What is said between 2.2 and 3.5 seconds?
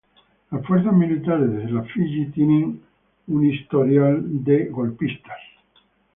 tiene una